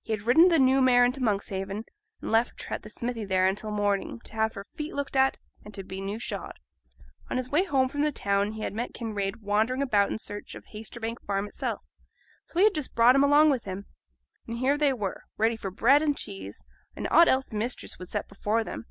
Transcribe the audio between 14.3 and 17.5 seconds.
and here they were, ready for bread and cheese, and aught else